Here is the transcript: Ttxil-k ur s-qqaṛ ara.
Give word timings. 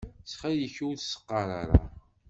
Ttxil-k 0.21 0.75
ur 0.87 0.95
s-qqaṛ 0.99 1.47
ara. 1.61 1.79